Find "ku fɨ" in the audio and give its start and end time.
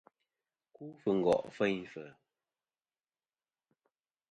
0.75-1.09